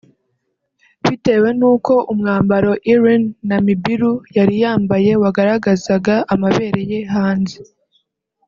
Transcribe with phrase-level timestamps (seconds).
[1.03, 7.57] bitewe nuko umwambaro Iryn Namubiru yari yambaye wagaragazaga amabere ye hanze